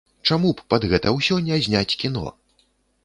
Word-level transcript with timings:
Чаму 0.29 0.53
б 0.61 0.65
пад 0.73 0.87
гэта 0.93 1.13
ўсё 1.17 1.37
не 1.49 1.61
зняць 1.67 1.97
кіно? 2.05 2.25